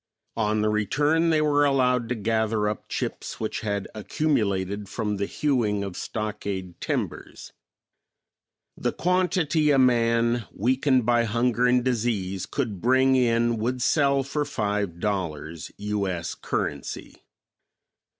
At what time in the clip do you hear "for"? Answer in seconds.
14.23-14.43